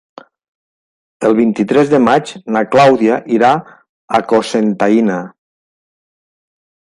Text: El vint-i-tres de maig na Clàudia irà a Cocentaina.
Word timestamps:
El 1.27 1.35
vint-i-tres 1.39 1.91
de 1.91 1.99
maig 2.05 2.31
na 2.55 2.63
Clàudia 2.77 3.19
irà 3.37 3.51
a 4.21 4.23
Cocentaina. 4.33 5.21